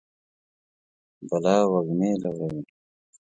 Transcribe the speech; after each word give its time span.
بلا 1.29 1.55
وږمې 1.71 2.11
لوروي 2.21 2.61